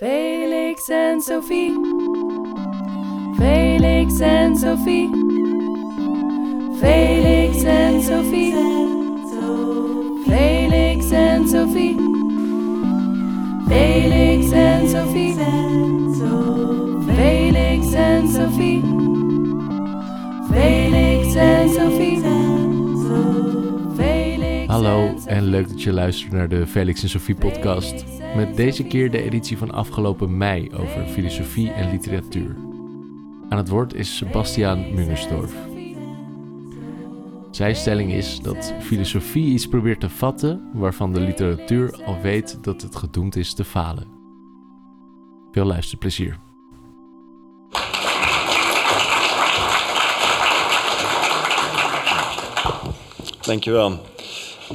[0.00, 1.74] Felix en Sophie.
[3.36, 5.10] Felix en Sophie.
[6.78, 8.54] Felix en Sophie.
[10.24, 11.96] Felix en Sophie.
[13.66, 15.34] Felix en Sophie.
[17.06, 18.82] Felix en Sophie.
[20.48, 22.22] Felix en Sophie.
[24.66, 28.17] Hallo en leuk dat je luistert naar de Felix en Sophie podcast.
[28.36, 32.56] Met deze keer de editie van afgelopen mei over filosofie en literatuur.
[33.48, 35.54] Aan het woord is Sebastiaan Mungersdorf.
[37.50, 42.82] Zijn stelling is dat filosofie iets probeert te vatten waarvan de literatuur al weet dat
[42.82, 44.06] het gedoemd is te falen.
[45.52, 46.38] Veel luisterplezier.
[53.40, 54.00] Dankjewel.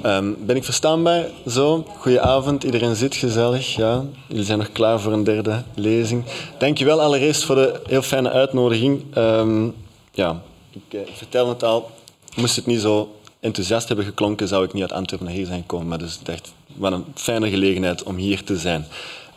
[0.05, 1.25] Um, ben ik verstaanbaar?
[1.47, 3.75] Zo, goedenavond, iedereen zit gezellig.
[3.75, 4.05] Ja.
[4.27, 6.23] Jullie zijn nog klaar voor een derde lezing.
[6.57, 9.17] Dankjewel allereerst voor de heel fijne uitnodiging.
[9.17, 9.75] Um,
[10.11, 11.91] ja, ik, ik vertel het al,
[12.35, 15.61] moest het niet zo enthousiast hebben geklonken, zou ik niet uit Antwerpen naar hier zijn
[15.61, 15.87] gekomen.
[15.87, 18.85] Maar dus ik dacht, wat een fijne gelegenheid om hier te zijn.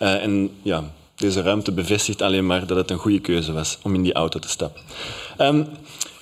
[0.02, 3.94] Uh, en ja, deze ruimte bevestigt alleen maar dat het een goede keuze was om
[3.94, 4.82] in die auto te stappen.
[5.38, 5.66] Um,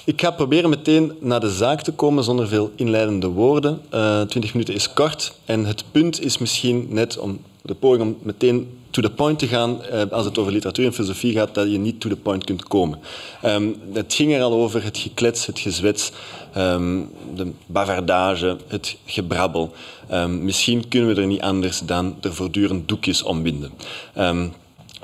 [0.04, 3.80] ik ga proberen meteen naar de zaak te komen zonder veel inleidende woorden.
[3.94, 8.02] Uh, eh, 20 minuten is kort en het punt is misschien net om de poging
[8.02, 11.54] om meteen to the point te gaan uh, als het over literatuur en filosofie gaat,
[11.54, 12.98] dat je niet to the point kunt komen.
[13.44, 16.12] Um, het ging er al over het geklets, het gezwets,
[16.56, 19.72] um, de bavardage, het gebrabbel.
[20.12, 23.70] Um, misschien kunnen we er niet anders dan er voortdurend doekjes omwinden.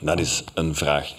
[0.00, 1.12] dat is een vraag.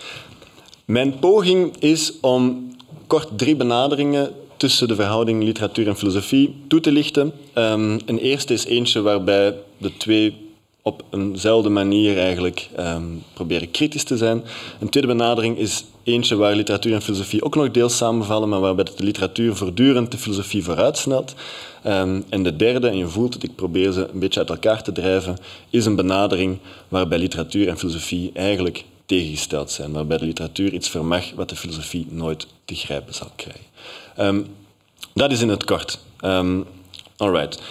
[0.86, 2.71] Mijn poging is om
[3.12, 7.34] kort drie benaderingen tussen de verhouding literatuur en filosofie toe te lichten.
[7.56, 10.36] Um, een eerste is eentje waarbij de twee
[10.82, 14.44] op eenzelfde manier eigenlijk um, proberen kritisch te zijn.
[14.80, 18.84] Een tweede benadering is eentje waar literatuur en filosofie ook nog deels samenvallen, maar waarbij
[18.84, 21.34] de literatuur voortdurend de filosofie vooruitsnelt.
[21.88, 24.84] Um, en de derde, en je voelt het, ik probeer ze een beetje uit elkaar
[24.84, 25.38] te drijven,
[25.70, 26.58] is een benadering
[26.88, 32.08] waarbij literatuur en filosofie eigenlijk tegengesteld zijn, waarbij de literatuur iets vermag wat de filosofie
[32.10, 33.66] nooit te grijpen zal krijgen.
[34.20, 34.46] Um,
[35.14, 36.00] dat is in het kort.
[36.22, 36.66] Um,
[37.18, 37.62] alright.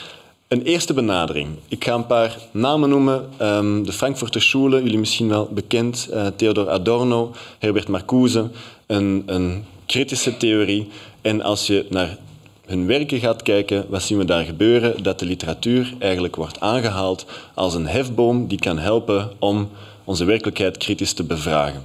[0.49, 1.49] Een eerste benadering.
[1.69, 3.29] Ik ga een paar namen noemen.
[3.43, 6.09] Um, de Frankfurter Schule, jullie misschien wel bekend.
[6.11, 8.50] Uh, Theodor Adorno, Herbert Marcuse.
[8.87, 10.89] Een, een kritische theorie.
[11.21, 12.19] En als je naar
[12.67, 15.03] hun werken gaat kijken, wat zien we daar gebeuren?
[15.03, 19.69] Dat de literatuur eigenlijk wordt aangehaald als een hefboom die kan helpen om
[20.10, 21.82] onze werkelijkheid kritisch te bevragen.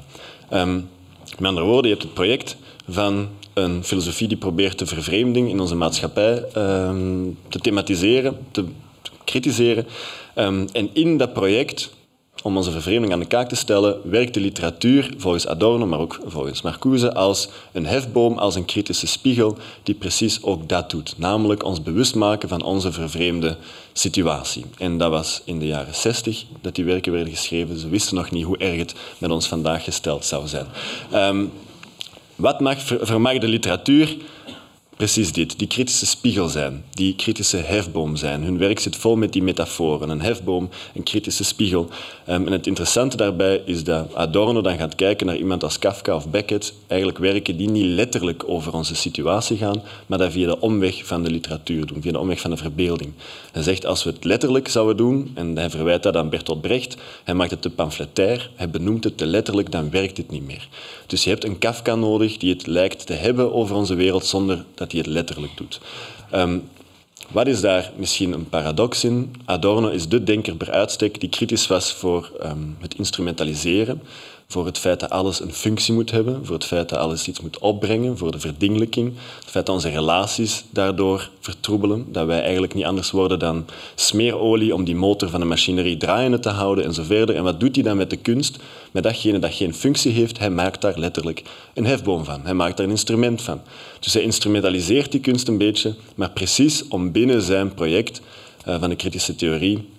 [0.54, 0.90] Um,
[1.38, 2.58] met andere woorden, je hebt het project
[2.90, 8.66] van een filosofie die probeert de vervreemding in onze maatschappij um, te thematiseren, te,
[9.24, 9.86] kritiseren.
[10.36, 11.95] Um, en in dat project
[12.46, 16.20] om onze vervreemding aan de kaak te stellen, werkt de literatuur volgens Adorno, maar ook
[16.26, 21.14] volgens Marcuse, als een hefboom, als een kritische spiegel die precies ook dat doet.
[21.18, 23.58] Namelijk ons bewust maken van onze vervreemde
[23.94, 24.66] situatie.
[24.78, 27.80] En dat was in de jaren 60 dat die werken werden geschreven.
[27.80, 30.66] Ze wisten nog niet hoe erg het met ons vandaag gesteld zou zijn.
[31.14, 31.52] Um,
[32.36, 34.18] wat mag, vermag de literatuur?
[34.96, 38.44] Precies dit, die kritische spiegel zijn, die kritische hefboom zijn.
[38.44, 40.10] Hun werk zit vol met die metaforen.
[40.10, 41.90] Een hefboom, een kritische spiegel.
[42.30, 46.16] Um, en het interessante daarbij is dat Adorno dan gaat kijken naar iemand als Kafka
[46.16, 50.60] of Beckett, eigenlijk werken die niet letterlijk over onze situatie gaan, maar dat via de
[50.60, 53.12] omweg van de literatuur doen, via de omweg van de verbeelding.
[53.52, 56.98] Hij zegt, als we het letterlijk zouden doen, en hij verwijt dat aan Bertolt Brecht,
[57.24, 60.68] hij maakt het te pamfletair, hij benoemt het te letterlijk, dan werkt het niet meer.
[61.08, 64.66] Dus je hebt een Kafka nodig die het lijkt te hebben over onze wereld zonder
[64.76, 65.82] dat hij het letterlijk doet.
[66.34, 66.70] Um,
[67.32, 69.36] wat is daar misschien een paradox in?
[69.46, 74.02] Adorno is de denker per uitstek die kritisch was voor um, het instrumentaliseren
[74.48, 77.42] voor het feit dat alles een functie moet hebben, voor het feit dat alles iets
[77.42, 82.74] moet opbrengen, voor de verdingelijking, het feit dat onze relaties daardoor vertroebelen, dat wij eigenlijk
[82.74, 86.94] niet anders worden dan smeerolie om die motor van de machinerie draaiende te houden en
[86.94, 87.36] zo verder.
[87.36, 88.60] En wat doet hij dan met de kunst?
[88.92, 91.44] Met datgene dat geen functie heeft, hij maakt daar letterlijk
[91.74, 92.42] een hefboom van.
[92.44, 93.62] Hij maakt daar een instrument van.
[94.00, 98.22] Dus hij instrumentaliseert die kunst een beetje, maar precies om binnen zijn project
[98.68, 99.90] uh, van de kritische theorie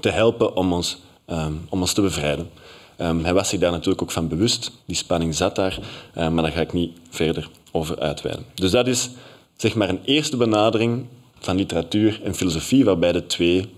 [0.00, 0.98] te helpen om ons,
[1.30, 2.50] um, om ons te bevrijden.
[2.98, 4.70] Um, hij was zich daar natuurlijk ook van bewust.
[4.86, 5.78] Die spanning zat daar,
[6.18, 8.44] uh, maar daar ga ik niet verder over uitweiden.
[8.54, 9.10] Dus dat is
[9.56, 11.06] zeg maar een eerste benadering
[11.38, 13.68] van literatuur en filosofie, waarbij de twee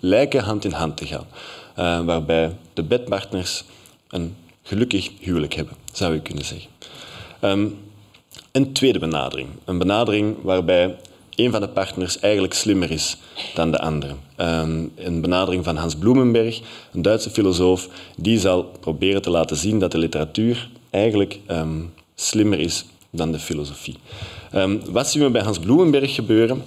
[0.00, 1.26] lijken hand in hand te gaan.
[1.78, 3.64] Uh, waarbij de bedpartners
[4.08, 6.70] een gelukkig huwelijk hebben, zou je kunnen zeggen.
[8.52, 9.48] Een tweede benadering.
[9.64, 10.96] Een benadering waarbij
[11.44, 13.16] een van de partners eigenlijk slimmer is
[13.54, 14.14] dan de andere.
[14.36, 16.60] Ehm, een benadering van Hans Blumenberg,
[16.92, 21.78] een Duitse filosoof, die zal proberen te laten zien dat de literatuur eigenlijk ehm,
[22.14, 23.96] slimmer is dan de filosofie.
[24.50, 26.62] Ehm, wat zien we bij Hans Blumenberg gebeuren?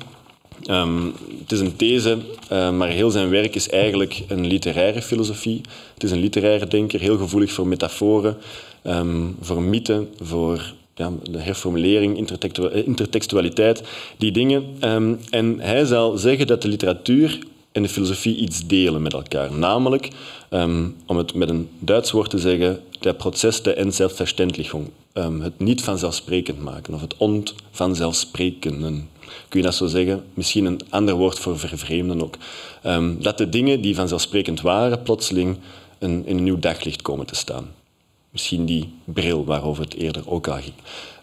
[1.40, 2.18] het is een these,
[2.50, 5.62] maar heel zijn werk is eigenlijk een literaire filosofie.
[5.94, 8.38] Het is een literaire denker, heel gevoelig voor metaforen,
[9.42, 13.84] voor mythen, voor ja, de herformulering, eh, intertextualiteit,
[14.18, 14.64] die dingen.
[14.80, 17.40] Ehm, en hij zal zeggen dat de literatuur
[17.72, 19.52] en de filosofie iets delen met elkaar.
[19.52, 20.10] Namelijk,
[20.50, 24.90] ehm, om het met een Duits woord te zeggen, der proces de Entzelfverständlichung.
[25.14, 29.10] Um, het niet vanzelfsprekend maken, of het onvanzelfsprekenden.
[29.50, 30.24] Kun je dat zo zeggen?
[30.34, 32.38] Misschien een ander woord voor vervreemden ook.
[33.20, 35.58] dat de dingen die vanzelfsprekend waren, plotseling
[36.00, 37.68] in een nieuw daglicht komen te staan.
[38.34, 40.74] Misschien die bril waarover het eerder ook al ging.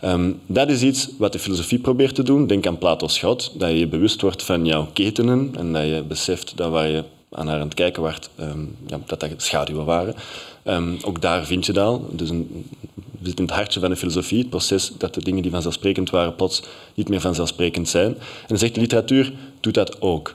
[0.01, 2.47] Ehm, dat is iets wat de filosofie probeert te doen.
[2.47, 6.57] Denk aan Plato's schot, dat je bewust wordt van jouw ketenen en dat je beseft
[6.57, 10.15] dat waar je aan haar aan het kijken werd, um, ja, dat dat schaduwen waren.
[10.65, 12.01] Um, ook daar vind je dat.
[12.19, 12.67] Dus een,
[13.23, 16.35] zitten in het hartje van de filosofie, het proces dat de dingen die vanzelfsprekend waren
[16.35, 16.63] plots
[16.95, 18.15] niet meer vanzelfsprekend zijn.
[18.15, 20.35] En dan zegt de literatuur, doet dat ook.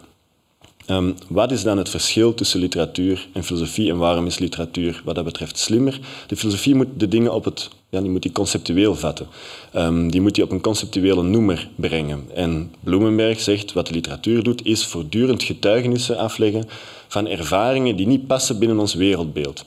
[0.86, 5.16] Ehm, wat is dan het verschil tussen literatuur en filosofie en waarom is literatuur wat
[5.16, 6.00] dat betreft slimmer?
[6.28, 9.28] De filosofie moet de dingen op het, ja, die moet die conceptueel vatten.
[9.76, 12.30] Um, die moet die op een conceptuele noemer brengen.
[12.34, 16.66] En Bloemenberg zegt wat de literatuur doet, is voortdurend getuigenissen afleggen
[17.08, 19.66] van ervaringen die niet passen binnen ons wereldbeeld.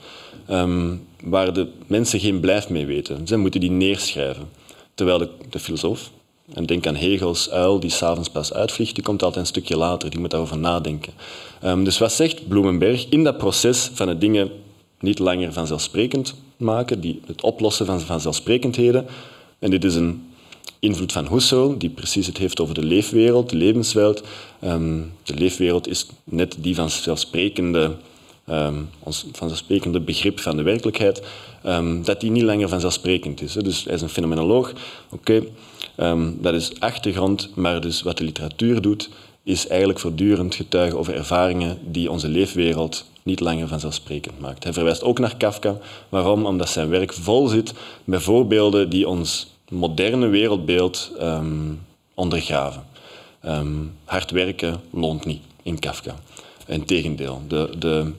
[0.51, 3.27] Um, waar de mensen geen blijf mee weten.
[3.27, 4.49] Ze moeten die neerschrijven.
[4.95, 6.11] Terwijl de filosoof,
[6.55, 10.11] en denk aan Hegels uil die s'avonds pas uitvliegt, die komt altijd een stukje later,
[10.11, 11.13] die moet daarover nadenken.
[11.65, 14.51] Um, dus wat zegt Bloemenberg in dat proces van het dingen
[15.01, 19.07] niet langer vanzelfsprekend maken, die, het oplossen van vanzelfsprekendheden,
[19.59, 20.27] en dit is een
[20.79, 24.23] invloed van Husserl, die precies het heeft over de leefwereld, de levenswereld.
[24.65, 27.97] Um, de leefwereld is net die vanzelfsprekende,
[28.51, 31.23] um, ons vanzelfsprekende begrip van de werkelijkheid,
[31.67, 33.53] um, dat die niet langer vanzelfsprekend is.
[33.53, 34.73] Dus hij is een fenomenoloog.
[35.11, 35.43] Oké,
[35.99, 39.11] Ehm, dat is achtergrond, maar dus wat de literatuur doet,
[39.43, 44.65] is eigenlijk voortdurend getuigen over ervaringen die onze leefwereld niet langer vanzelfsprekend maakt.
[44.65, 45.77] Hij verwijst ook naar Kafka.
[46.09, 46.47] Waarom?
[46.47, 47.73] Omdat zijn werk vol zit
[48.05, 51.13] met voorbeelden die ons moderne wereldbeeld
[52.15, 52.85] ondergraven.
[53.45, 56.15] Um, hard werken loont niet in Kafka.
[56.67, 58.13] Integendeel, de, de,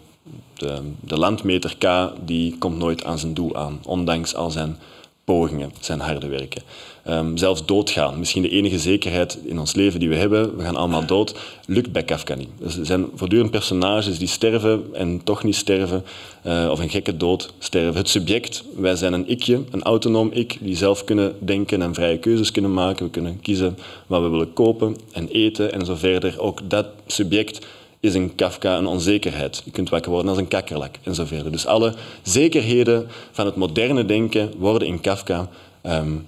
[0.54, 4.78] de, de landmeter K die komt nooit aan zijn doel aan, ondanks al zijn
[5.24, 6.62] pogingen, zijn harde werken.
[7.08, 10.76] Um, zelfs doodgaan, misschien de enige zekerheid in ons leven die we hebben, we gaan
[10.76, 11.36] allemaal dood,
[11.66, 12.50] lukt bij Kafka niet.
[12.64, 16.04] Er zijn voortdurend personages die sterven en toch niet sterven,
[16.46, 17.96] uh, of een gekke dood sterven.
[17.96, 22.18] Het subject, wij zijn een ikje, een autonoom ik, die zelf kunnen denken en vrije
[22.18, 23.06] keuzes kunnen maken.
[23.06, 23.78] We kunnen kiezen
[24.08, 26.40] wat we willen kopen en eten en zo verder.
[26.40, 27.68] Ook dat subject
[28.00, 29.62] is in Kafka een onzekerheid.
[29.66, 31.52] Je kunt wakker worden als een kakkerlak en zo verder.
[31.52, 31.94] Dus alle
[32.24, 35.50] zekerheden van het moderne denken worden in Kafka
[35.84, 36.28] um,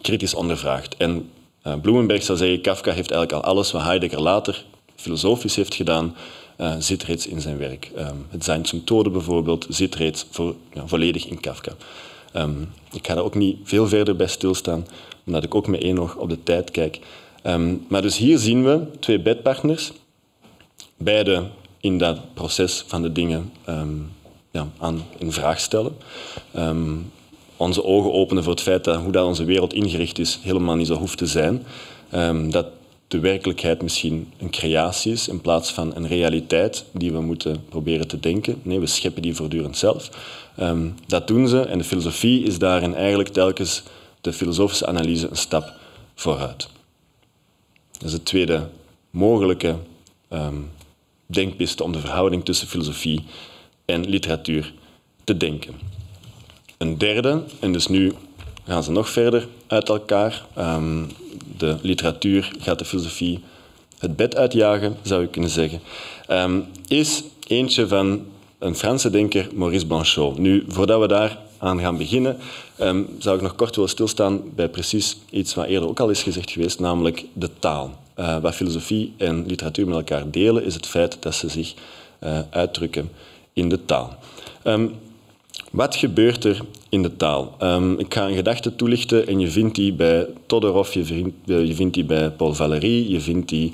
[0.00, 0.96] kritisch ondervraagd.
[0.96, 1.30] En
[1.66, 4.64] uh, Bloemenberg zou zeggen, Kafka heeft eigenlijk al alles wat Heidegger later
[4.96, 6.16] filosofisch heeft gedaan,
[6.58, 7.90] uh, zit reeds in zijn werk.
[7.98, 11.72] Um, het Zijnsmethode bijvoorbeeld zit reeds voor, ja, volledig in Kafka.
[12.36, 14.86] Um, ik ga daar ook niet veel verder bij stilstaan,
[15.26, 16.98] omdat ik ook met één nog op de tijd kijk.
[17.88, 19.92] Maar dus hier zien we twee bedpartners
[21.02, 21.42] beide
[21.80, 24.12] in dat proces van de dingen um,
[24.50, 25.96] ja, aan in vraag stellen.
[26.56, 27.12] Um,
[27.56, 30.86] onze ogen openen voor het feit dat hoe dat onze wereld ingericht is helemaal niet
[30.86, 31.66] zo hoeft te zijn.
[32.14, 32.66] Um, dat
[33.08, 38.08] de werkelijkheid misschien een creatie is in plaats van een realiteit die we moeten proberen
[38.08, 38.60] te denken.
[38.62, 40.10] Nee, we scheppen die voortdurend zelf.
[41.06, 43.82] dat doen ze en de filosofie is daarin eigenlijk telkens
[44.20, 45.72] de filosofische analyse een stap
[46.14, 46.68] vooruit.
[47.92, 48.68] Dat is het tweede
[49.10, 49.76] mogelijke
[51.32, 53.24] denkpiste om de verhouding tussen filosofie
[53.84, 54.72] en literatuur
[55.24, 55.74] te denken.
[56.78, 58.12] Een derde, en dus nu
[58.66, 60.46] gaan ze nog verder uit elkaar.
[60.58, 61.10] Um,
[61.56, 63.40] de literatuur gaat de filosofie
[63.98, 65.80] het bed uitjagen, zou je kunnen zeggen,
[66.30, 68.26] um, is eentje van
[68.58, 70.38] een Franse denker, Maurice Blanchot.
[70.38, 72.38] Nu, voordat we daar aan gaan beginnen,
[72.80, 76.22] um, zou ik nog kort willen stilstaan bij precies iets wat eerder ook al is
[76.22, 78.01] gezegd geweest, namelijk de taal.
[78.22, 81.74] Uh, wat filosofie en literatuur met elkaar delen, is het feit dat ze zich
[82.24, 83.10] uh, uitdrukken
[83.52, 84.16] in de taal.
[84.64, 84.90] Um,
[85.70, 87.56] wat gebeurt er in de taal?
[87.62, 91.74] Um, ik ga een gedachte toelichten en je vindt die bij Todorov, je vindt, je
[91.74, 93.72] vindt die bij Paul Valéry, je vindt die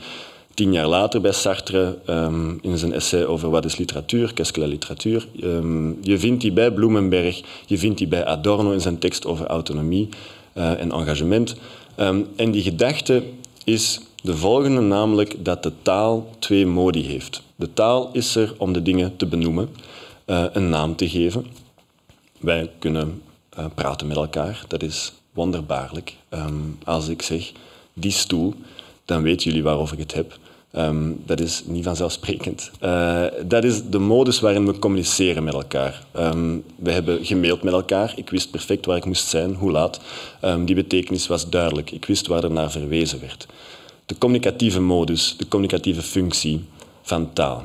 [0.55, 4.61] tien jaar later bij Sartre um, in zijn essay over wat is literatuur, qu'est-ce que
[4.61, 5.27] la literatuur.
[6.03, 10.09] Je vindt die bij Bloemenberg, je vindt die bij Adorno in zijn tekst over autonomie
[10.53, 11.57] en engagement.
[12.37, 13.23] En die gedachte
[13.65, 17.43] is De volgende namelijk dat de taal twee modi heeft.
[17.57, 19.69] De taal is er om de dingen te benoemen,
[20.27, 21.47] uh, een naam te geven.
[22.39, 23.23] Wij kunnen
[23.59, 26.17] uh, praten met elkaar, dat is wonderbaarlijk.
[26.31, 27.53] Um, als ik zeg
[27.93, 28.55] die stoel,
[29.05, 30.39] dan weten jullie waarover ik het heb.
[30.77, 32.71] Um, dat is niet vanzelfsprekend.
[32.83, 36.05] Uh, dat is de modus waarin we communiceren met elkaar.
[36.17, 38.13] Um, we hebben gemaild met elkaar.
[38.17, 40.01] Ik wist perfect waar ik moest zijn, hoe laat.
[40.65, 41.91] Die betekenis was duidelijk.
[41.91, 43.47] Ik wist waar er naar verwezen werd.
[44.09, 46.65] De communicatieve modus, de communicatieve functie
[47.03, 47.63] van taal.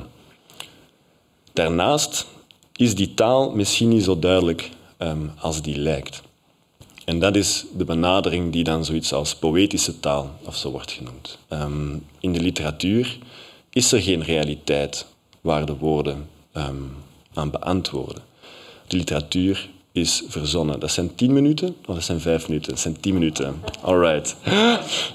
[1.52, 2.26] Daarnaast
[2.76, 4.70] is die taal misschien niet zo duidelijk
[5.40, 6.22] als die lijkt.
[7.04, 11.38] En dat is de benadering die dan zoiets als poëtische taal of zo wordt genoemd.
[11.48, 13.18] Um, in de literatuur
[13.70, 15.06] is er geen realiteit
[15.40, 16.96] waar de woorden um,
[17.34, 18.22] aan beantwoorden.
[18.86, 20.80] De literatuur is verzonnen.
[20.80, 22.70] Dat zijn tien minuten of dat zijn vijf minuten?
[22.70, 23.62] Dat zijn tien minuten.
[23.82, 24.36] All right.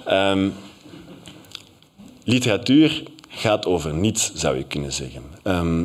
[0.08, 0.54] Um,
[2.24, 5.24] literatuur gaat over niets, zou je kunnen zeggen.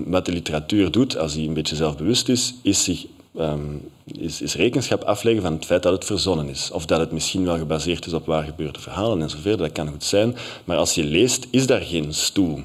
[0.06, 3.06] wat de literatuur doet, als hij een beetje zelfbewust is, is zich
[3.38, 6.70] um, is, is, rekenschap afleggen van het feit dat het verzonnen is.
[6.70, 9.56] Of dat het misschien wel gebaseerd is op waar gebeurde verhalen en zover.
[9.56, 10.36] Dat kan goed zijn.
[10.64, 12.60] Maar als je leest, is daar geen stoel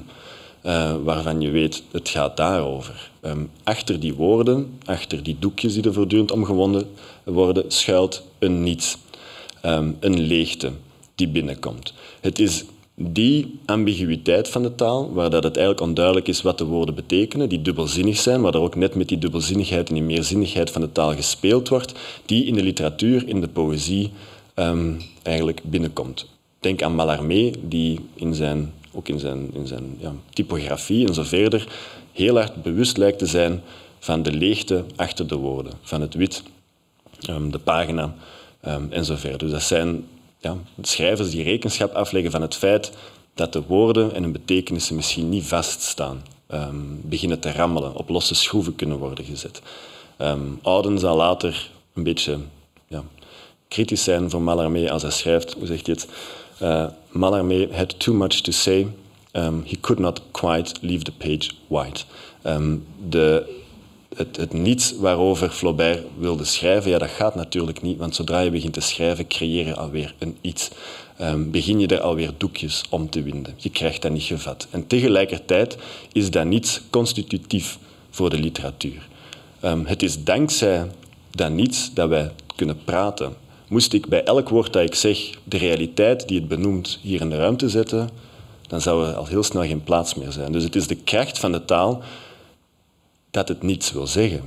[0.62, 3.10] uh, waarvan je weet, het gaat daarover.
[3.22, 6.90] Um, achter die woorden, achter die doekjes die er voortdurend omgewonden
[7.24, 8.96] worden, schuilt een niets.
[10.00, 10.72] Een leegte
[11.14, 11.94] die binnenkomt.
[12.20, 12.64] Het is
[13.02, 17.48] die ambiguïteit van de taal, waar dat het eigenlijk onduidelijk is wat de woorden betekenen,
[17.48, 20.92] die dubbelzinnig zijn, waar er ook net met die dubbelzinnigheid en die meerzinnigheid van de
[20.92, 21.92] taal gespeeld wordt,
[22.26, 24.10] die in de literatuur, in de poëzie
[24.54, 26.26] um, eigenlijk binnenkomt.
[26.60, 31.22] Denk aan Mallarmé, die in zijn, ook in zijn, in zijn ja, typografie en zo
[31.22, 31.66] verder
[32.12, 33.62] heel hard bewust lijkt te zijn
[33.98, 36.42] van de leegte achter de woorden, van het wit,
[37.30, 38.14] um, de pagina
[38.66, 39.38] um, en zo verder.
[39.38, 40.04] Dus dat zijn
[40.40, 42.92] ja, schrijvers die rekenschap afleggen van het feit
[43.34, 48.34] dat de woorden en hun betekenissen misschien niet vaststaan, um, beginnen te rammelen, op losse
[48.34, 49.62] schroeven kunnen worden gezet.
[50.18, 52.38] Um, Auden zal later een beetje
[52.88, 53.04] ja,
[53.68, 56.08] kritisch zijn voor Mallarmé als hij schrijft, hoe zegt hij het?
[56.62, 58.86] Uh, Mallarmé had too much to say.
[59.32, 61.50] Um, he could not quite leave the page.
[62.44, 63.59] Um, de
[64.16, 68.50] het, het niets waarover Flaubert wilde schrijven, ja, dat gaat natuurlijk niet, want zodra je
[68.50, 70.70] begint te schrijven, creëer je alweer een iets.
[71.20, 73.54] Um, begin je er alweer doekjes om te winden.
[73.56, 74.66] Je krijgt dat niet gevat.
[74.70, 75.76] En tegelijkertijd
[76.12, 77.78] is dat niets constitutief
[78.10, 79.08] voor de literatuur.
[79.64, 80.90] Um, het is dankzij
[81.30, 83.34] dat niets dat wij kunnen praten.
[83.68, 87.30] Moest ik bij elk woord dat ik zeg de realiteit die het benoemt hier in
[87.30, 88.10] de ruimte zetten,
[88.66, 90.52] dan zou er al heel snel geen plaats meer zijn.
[90.52, 92.02] Dus het is de kracht van de taal
[93.30, 94.42] dat het niets wil zeggen.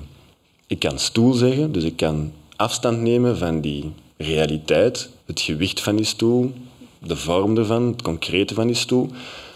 [0.68, 5.96] Ik kan stoel zeggen, dus ik kan afstand nemen van die realiteit, het gewicht van
[5.96, 6.54] die stoel,
[7.00, 9.10] de vorm ervan, het concrete van die stoel.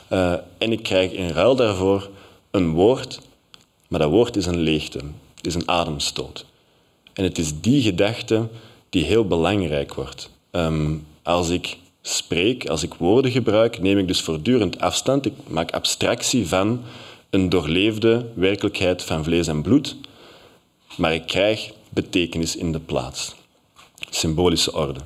[0.10, 2.10] Uh, en ik krijg in ruil daarvoor
[2.52, 3.20] een woord,
[3.88, 5.00] maar dat woord is een leegte,
[5.36, 6.46] het is een ademstoot.
[7.14, 8.48] En het is die gedachte
[8.90, 10.30] die heel belangrijk wordt.
[10.52, 15.26] Um, als ik spreek, als ik woorden gebruik, neem ik dus voortdurend afstand.
[15.26, 16.82] Ik maak abstractie van
[17.30, 19.96] een doorleefde werkelijkheid van vlees en bloed,
[20.98, 23.36] maar ik krijg betekenis in de plaats.
[24.10, 25.00] Symbolische orde.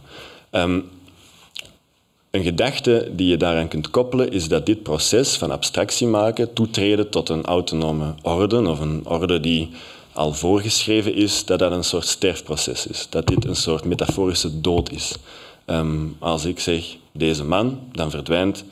[0.52, 0.90] Um,
[2.32, 7.10] een gedachte die je daaraan kunt koppelen is dat dit proces van abstractie maken, toetreden
[7.10, 9.70] tot een autonome orde of een orde die
[10.14, 13.08] al voorgeschreven is, dat dat een soort sterfproces is.
[13.10, 15.16] Dat dit een soort metaforische dood is.
[15.66, 18.64] Um, als ik zeg deze man, dan verdwijnt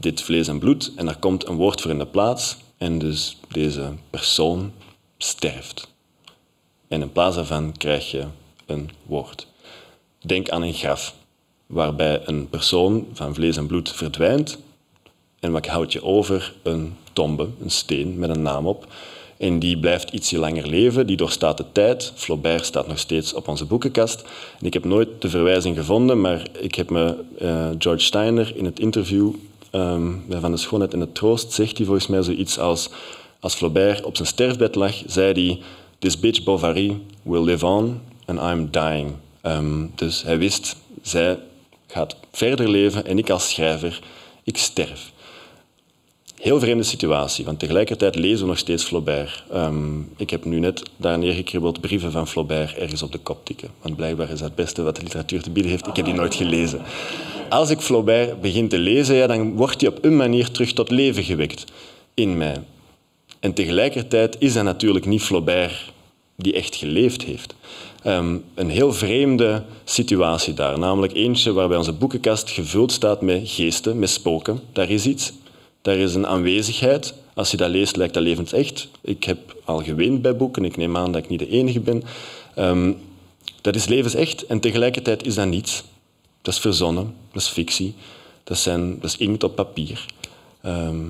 [0.00, 3.38] dit vlees en bloed en er komt een woord voor in de plaats en dus
[3.48, 4.72] deze persoon
[5.18, 5.88] sterft.
[6.88, 8.24] En in plaats daarvan krijg je
[8.66, 9.46] een woord.
[10.20, 11.14] Denk aan een graf,
[11.66, 14.58] waarbij een persoon van vlees en bloed verdwijnt
[15.40, 16.54] en wat houd je over?
[16.62, 18.86] Een tombe, een steen met een naam op.
[19.36, 22.12] En die blijft ietsje langer leven, die doorstaat de tijd.
[22.14, 24.24] Flaubert staat nog steeds op onze boekenkast.
[24.60, 28.64] En ik heb nooit de verwijzing gevonden, maar ik heb me uh, George Steiner in
[28.64, 29.32] het interview
[29.72, 32.90] um, Van de Schoonheid en de Troost zegt hij volgens mij zoiets als
[33.40, 35.60] als Flaubert op zijn sterfbed lag, zei hij
[35.98, 39.12] This bitch Bovary will live on and I'm dying.
[39.42, 41.38] Um, dus hij wist, zij
[41.86, 44.00] gaat verder leven en ik als schrijver,
[44.44, 45.12] ik sterf.
[46.40, 49.44] Heel vreemde situatie, want tegelijkertijd lezen we nog steeds Flaubert.
[49.54, 53.68] Um, ik heb nu net daar neergekribbeld brieven van Flaubert ergens op de kop tikken.
[53.82, 55.86] Want blijkbaar is dat het beste wat de literatuur te bieden heeft.
[55.86, 56.82] Ik heb die nooit gelezen.
[57.48, 60.90] Als ik Flaubert begin te lezen, ja, dan wordt hij op een manier terug tot
[60.90, 61.64] leven gewekt
[62.14, 62.56] in mij.
[63.40, 65.92] En tegelijkertijd is dat natuurlijk niet Flaubert
[66.36, 67.54] die echt geleefd heeft.
[68.02, 73.98] Ehm, een heel vreemde situatie daar, namelijk eentje waarbij onze boekenkast gevuld staat met geesten,
[73.98, 74.60] met spoken.
[74.72, 75.32] Daar is iets,
[75.82, 77.14] daar is een aanwezigheid.
[77.34, 78.88] Als je dat leest, lijkt dat levensecht.
[79.00, 82.02] Ik heb al geweend bij boeken, ik neem aan dat ik niet de enige ben.
[82.54, 82.92] Ehm,
[83.60, 85.84] dat is levensecht en tegelijkertijd is dat niets.
[86.42, 87.94] Dat is verzonnen, dat is fictie,
[88.44, 90.06] dat, zijn, dat is inkt op papier.
[90.62, 91.06] Ehm,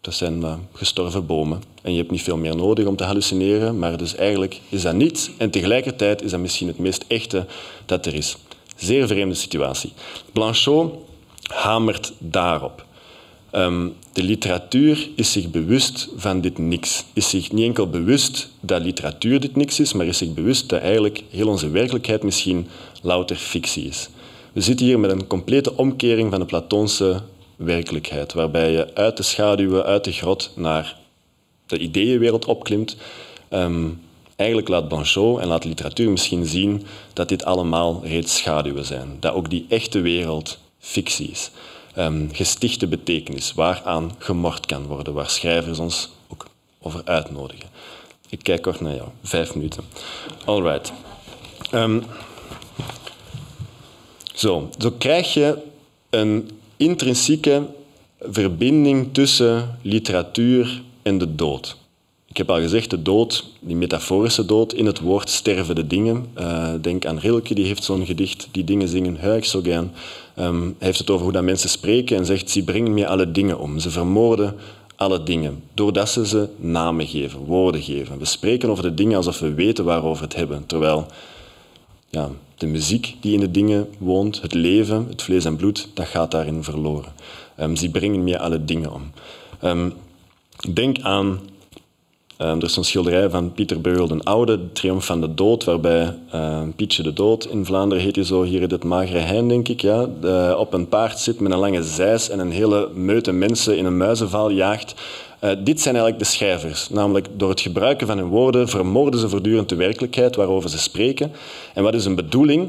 [0.00, 1.62] dat zijn uh, gestorven bomen.
[1.82, 4.94] En je hebt niet veel meer nodig om te hallucineren, maar dus eigenlijk is dat
[4.94, 5.30] niets.
[5.38, 7.46] En tegelijkertijd is dat misschien het meest echte
[7.86, 8.36] dat er is.
[8.76, 9.92] Zeer vreemde situatie.
[10.32, 10.94] Blanchot
[11.42, 12.84] hamert daarop.
[13.52, 17.04] Ehm, de literatuur is zich bewust van dit niks.
[17.12, 20.80] Is zich niet enkel bewust dat literatuur dit niks is, maar is zich bewust dat
[20.80, 22.66] eigenlijk heel onze werkelijkheid misschien
[23.02, 24.08] louter fictie is.
[24.52, 27.22] We zitten hier met een complete omkering van de Platoonse
[27.56, 30.96] werkelijkheid, waarbij je uit de schaduwen, uit de grot naar
[31.66, 32.96] de ideeënwereld opklimt.
[33.48, 33.88] Ehm,
[34.36, 36.82] eigenlijk laat Blanchot en laat literatuur misschien zien
[37.12, 39.16] dat dit allemaal reeds schaduwen zijn.
[39.20, 41.50] Dat ook die echte wereld fictie is.
[41.98, 46.46] Um, gestichte betekenis, waaraan gemord kan worden, waar schrijvers ons ook
[46.80, 47.68] over uitnodigen.
[48.28, 49.84] Ik kijk kort naar jou, vijf minuten.
[50.44, 50.92] All right.
[51.74, 52.02] Um,
[54.34, 55.58] zo, zo krijg je
[56.10, 57.66] een intrinsieke
[58.20, 61.76] verbinding tussen literatuur en de dood.
[62.32, 66.26] Ik heb al gezegd, de dood, die metaforische dood, in het woord sterven de dingen.
[66.38, 69.92] Uh, denk aan Rilke, die heeft zo'n gedicht, die dingen zingen, huig zo gern.
[70.38, 73.30] Um, hij heeft het over hoe dat mensen spreken en zegt, ze brengen me alle
[73.30, 73.78] dingen om.
[73.78, 74.56] Ze vermoorden
[74.96, 78.18] alle dingen, doordat ze ze namen geven, woorden geven.
[78.18, 81.06] We spreken over de dingen alsof we weten waarover we het hebben, terwijl
[82.10, 86.06] ja, de muziek die in de dingen woont, het leven, het vlees en bloed, dat
[86.06, 87.12] gaat daarin verloren.
[87.60, 89.10] Um, ze brengen me alle dingen om.
[89.64, 89.92] Um,
[90.72, 91.40] denk aan
[92.42, 95.64] Um, er is een schilderij van Pieter Beugel de Oude, De Triomf van de Dood,
[95.64, 99.48] waarbij uh, Pietje de Dood, in Vlaanderen heet hij zo, hier in het magere hein,
[99.48, 100.08] denk ik, ja,
[100.54, 103.96] op een paard zit met een lange zeis en een hele meute mensen in een
[103.96, 104.94] muizenval jaagt.
[105.44, 106.88] Uh, dit zijn eigenlijk de schrijvers.
[106.88, 111.32] Namelijk door het gebruiken van hun woorden vermoorden ze voortdurend de werkelijkheid waarover ze spreken.
[111.74, 112.68] En wat is een bedoeling?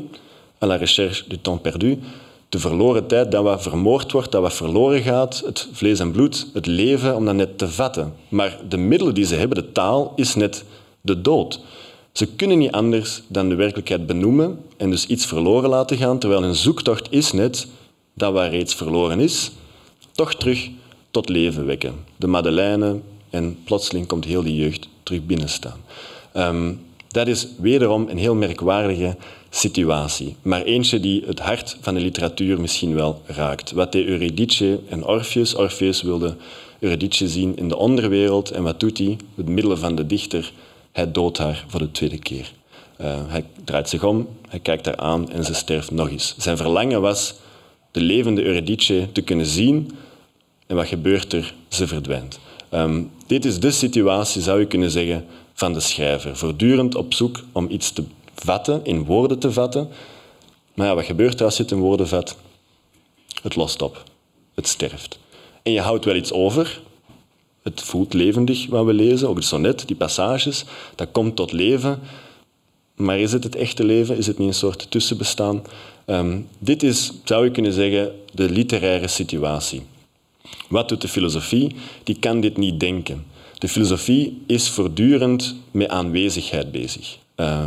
[0.63, 1.99] À la recherche du temps perdu
[2.53, 6.47] de verloren tijd, dat wat vermoord wordt, dat wat verloren gaat, het vlees en bloed,
[6.53, 8.13] het leven, om dat net te vatten.
[8.29, 10.63] Maar de middelen die ze hebben, de taal, is net
[11.01, 11.59] de dood.
[12.11, 16.41] Ze kunnen niet anders dan de werkelijkheid benoemen en dus iets verloren laten gaan, terwijl
[16.41, 17.67] hun zoektocht is net
[18.13, 19.51] dat wat reeds verloren is,
[20.11, 20.69] toch terug
[21.11, 21.93] tot leven wekken.
[22.15, 25.77] De Madeleine en plotseling komt heel die jeugd terug binnenstaan.
[26.35, 26.81] Um,
[27.13, 29.15] dat is wederom een heel merkwaardige
[29.49, 33.71] situatie, maar eentje die het hart van de literatuur misschien wel raakt.
[33.71, 35.55] Wat deed Eurydice en Orpheus?
[35.55, 36.35] Orpheus wilde
[36.79, 39.17] Eurydice zien in de onderwereld en wat doet hij?
[39.35, 40.51] Het middelen van de dichter,
[40.91, 42.51] hij doodt haar voor de tweede keer.
[43.01, 46.35] Uh, hij draait zich om, hij kijkt haar aan en ze sterft nog eens.
[46.37, 47.35] Zijn verlangen was
[47.91, 49.91] de levende Eurydice te kunnen zien
[50.67, 51.53] en wat gebeurt er?
[51.67, 52.39] Ze verdwijnt.
[52.73, 56.37] Um, dit is de situatie, zou je kunnen zeggen, van de schrijver.
[56.37, 58.03] Voortdurend op zoek om iets te
[58.35, 59.89] vatten, in woorden te vatten.
[60.73, 62.37] Maar ja, wat gebeurt er als je het in woorden vat?
[63.41, 64.03] Het lost op.
[64.53, 65.19] Het sterft.
[65.63, 66.81] En je houdt wel iets over.
[67.63, 70.65] Het voelt levendig wat we lezen, ook het sonnet, die passages.
[70.95, 71.99] Dat komt tot leven.
[72.95, 74.17] Maar is het het echte leven?
[74.17, 75.61] Is het niet een soort tussenbestaan?
[76.05, 79.81] Um, dit is, zou je kunnen zeggen, de literaire situatie.
[80.69, 81.75] Wat doet de filosofie?
[82.03, 83.25] Die kan dit niet denken.
[83.63, 87.17] De filosofie is voortdurend met aanwezigheid bezig.
[87.35, 87.65] Uh,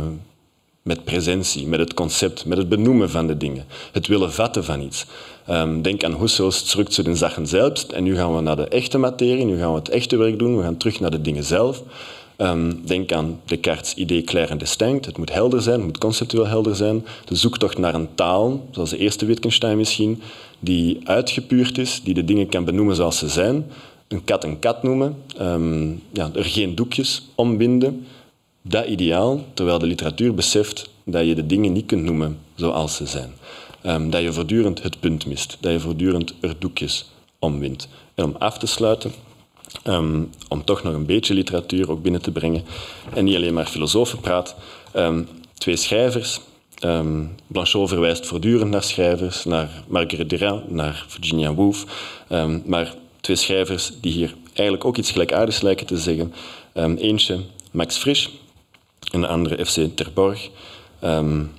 [0.81, 3.65] met presentie, met het concept, met het benoemen van de dingen.
[3.91, 5.05] Het willen vatten van iets.
[5.49, 7.91] Um, denk aan Husserl's Zurück zu den Sachen selbst.
[7.91, 10.57] En nu gaan we naar de echte materie, nu gaan we het echte werk doen.
[10.57, 11.83] We gaan terug naar de dingen zelf.
[12.37, 15.05] Um, denk aan Descartes' idee clair en distinct.
[15.05, 17.05] Het moet helder zijn, het moet conceptueel helder zijn.
[17.25, 20.21] De zoektocht naar een taal, zoals de eerste Wittgenstein misschien,
[20.59, 23.65] die uitgepuurd is, die de dingen kan benoemen zoals ze zijn
[24.07, 28.05] een kat een kat noemen, um, ja, er geen doekjes ombinden.
[28.61, 33.05] Dat ideaal, terwijl de literatuur beseft dat je de dingen niet kunt noemen zoals ze
[33.05, 33.31] zijn.
[33.85, 37.87] Um, dat je voortdurend het punt mist, dat je voortdurend er doekjes omwindt.
[38.15, 39.11] En om af te sluiten,
[39.83, 42.63] um, om toch nog een beetje literatuur ook binnen te brengen,
[43.13, 44.55] en niet alleen maar filosofen praat,
[45.53, 46.39] twee schrijvers,
[47.47, 51.85] Blanchot verwijst voortdurend naar schrijvers, naar Marguerite Duras, naar Virginia Woolf.
[52.65, 52.93] Maar
[53.27, 56.33] twee schrijvers die hier eigenlijk ook iets gelijkaardigs lijken te zeggen.
[56.73, 57.39] Um, eentje
[57.71, 58.29] Max Frisch
[59.11, 60.49] en de andere FC Terborg.
[61.03, 61.51] Um,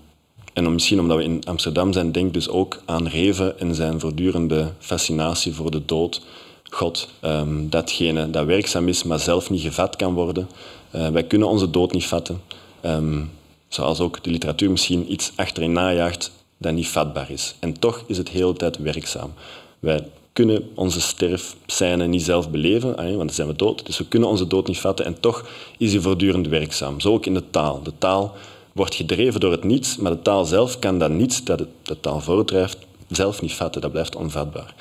[0.52, 4.72] en misschien omdat we in Amsterdam zijn, denk dus ook aan Reven en zijn voortdurende
[4.78, 6.22] fascinatie voor de dood.
[6.70, 10.48] God, um, datgene dat werkzaam is, maar zelf niet gevat kan worden.
[10.94, 12.40] Uh, wij kunnen onze dood niet vatten.
[12.80, 13.24] Ehm,
[13.68, 17.54] zoals ook de literatuur misschien iets achterin najaagt dat niet vatbaar is.
[17.58, 19.32] En toch is het de hele tijd werkzaam.
[19.78, 20.06] Wij
[20.44, 23.86] kunnen onze sterfscène niet zelf beleven, want dan zijn we dood.
[23.86, 25.48] Dus we kunnen onze dood niet vatten en toch
[25.78, 27.00] is die voortdurend werkzaam.
[27.00, 27.82] Zo ook in de taal.
[27.82, 28.34] De taal
[28.72, 32.20] wordt gedreven door het niets, maar de taal zelf kan dat niets dat de taal
[32.20, 33.80] voortdrijft zelf niet vatten.
[33.80, 34.74] Dat blijft onvatbaar.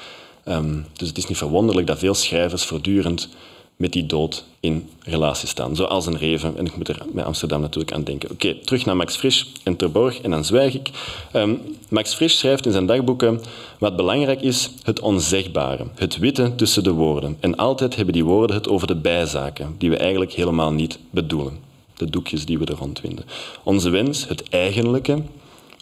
[0.46, 3.30] Um, dus het is niet verwonderlijk dat veel schrijvers voortdurend
[3.78, 5.76] met die dood in relatie staan.
[5.76, 6.58] Zoals een Reven.
[6.58, 8.32] En ik moet er bij Amsterdam natuurlijk aan denken.
[8.32, 10.90] Oké, terug naar Max Frisch en Terborg en dan zwijg ik.
[11.34, 13.42] Um, Max Frisch schrijft in zijn dagboeken
[13.80, 15.86] wat belangrijk is, het onzegbare.
[15.96, 17.38] Het witte tussen de woorden.
[17.40, 21.58] En altijd hebben die woorden het over de bijzaken, die we eigenlijk helemaal niet bedoelen.
[21.96, 23.26] De doekjes die we er rondwinden.
[23.64, 25.22] Onze wens, het eigenlijke,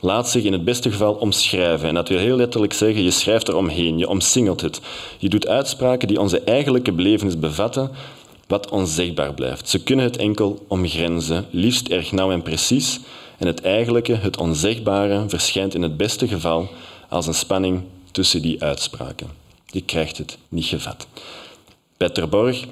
[0.05, 1.87] laat zich in het beste geval omschrijven.
[1.87, 4.81] En dat wil heel letterlijk zeggen, je schrijft er omheen, je omsingelt het.
[5.17, 7.91] Je doet uitspraken die onze eigenlijke belevenis bevatten,
[8.47, 9.69] wat onzegbaar blijft.
[9.69, 12.99] Ze kunnen het enkel omgrenzen, liefst erg nauw en precies.
[13.37, 16.67] En het eigenlijke, het onzegbare, verschijnt in het beste geval
[17.09, 19.27] als een spanning tussen die uitspraken.
[19.65, 21.07] Je krijgt het niet gevat.
[21.97, 22.63] Peter Borg,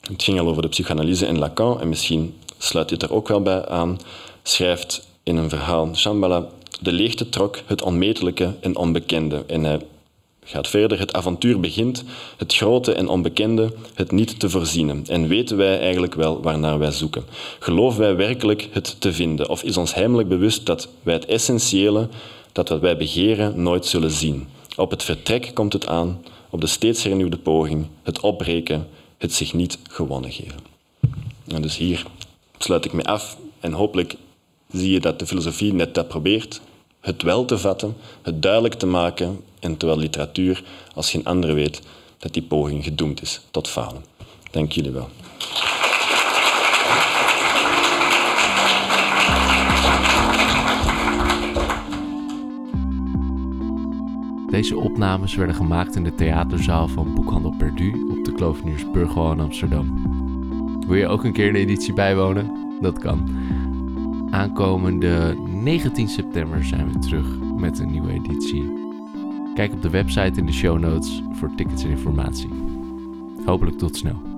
[0.00, 3.42] het ging al over de psychanalyse en Lacan, en misschien sluit dit er ook wel
[3.42, 3.98] bij aan,
[4.42, 6.48] schrijft in een verhaal, Shambhala
[6.80, 9.44] de leegte trok het onmetelijke en onbekende.
[9.46, 9.80] En hij
[10.44, 10.98] gaat verder.
[10.98, 12.04] Het avontuur begint,
[12.36, 15.02] het grote en onbekende, het niet te voorziene.
[15.06, 17.24] En weten wij eigenlijk wel waarnaar wij zoeken?
[17.58, 19.48] Geloven wij werkelijk het te vinden?
[19.48, 22.08] Of is ons heimelijk bewust dat wij het essentiële,
[22.52, 24.48] dat wat wij begeren, nooit zullen zien?
[24.76, 29.52] Op het vertrek komt het aan, op de steeds hernieuwde poging, het opbreken, het zich
[29.52, 30.58] niet gewonnen geven.
[31.46, 32.06] En dus hier
[32.58, 34.16] sluit ik me af en hopelijk
[34.72, 36.60] zie je dat de filosofie net dat probeert,
[37.00, 40.62] het wel te vatten, het duidelijk te maken, en terwijl literatuur
[40.94, 41.82] als geen andere weet
[42.18, 44.04] dat die poging gedoemd is tot falen.
[44.50, 45.08] Dank jullie wel.
[54.50, 60.10] Deze opnames werden gemaakt in de theaterzaal van Boekhandel Perdu op de Kloveniersburgwal in Amsterdam.
[60.86, 62.76] Wil je ook een keer de editie bijwonen?
[62.80, 63.30] Dat kan.
[64.32, 68.72] Aankomende 19 september zijn we terug met een nieuwe editie.
[69.54, 72.50] Kijk op de website in de show notes voor tickets en informatie.
[73.44, 74.31] Hopelijk tot snel.